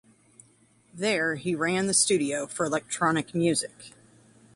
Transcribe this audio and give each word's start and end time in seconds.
There 0.95 1.35
he 1.35 1.53
ran 1.53 1.85
the 1.85 1.93
studio 1.93 2.47
for 2.47 2.65
electronic 2.65 3.35
music. 3.35 3.93